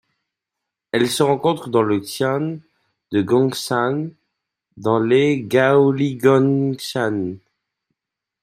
Elle 0.91 1.07
se 1.07 1.21
rencontre 1.21 1.69
dans 1.69 1.83
le 1.83 1.99
xian 1.99 2.57
de 3.11 3.21
Gongshan 3.21 4.07
dans 4.75 4.97
les 4.97 5.43
Gaoligongshan. 5.43 7.35